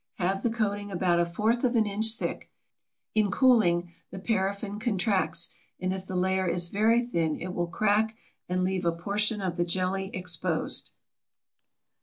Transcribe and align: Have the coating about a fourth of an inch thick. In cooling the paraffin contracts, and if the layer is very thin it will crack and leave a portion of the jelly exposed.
Have 0.15 0.41
the 0.41 0.49
coating 0.49 0.89
about 0.89 1.19
a 1.19 1.27
fourth 1.27 1.63
of 1.63 1.75
an 1.75 1.85
inch 1.85 2.15
thick. 2.17 2.49
In 3.13 3.29
cooling 3.29 3.93
the 4.09 4.17
paraffin 4.17 4.79
contracts, 4.79 5.49
and 5.79 5.93
if 5.93 6.07
the 6.07 6.15
layer 6.15 6.47
is 6.47 6.69
very 6.69 7.05
thin 7.05 7.39
it 7.39 7.53
will 7.53 7.67
crack 7.67 8.15
and 8.49 8.63
leave 8.63 8.83
a 8.83 8.91
portion 8.93 9.41
of 9.41 9.57
the 9.57 9.63
jelly 9.63 10.09
exposed. 10.15 10.89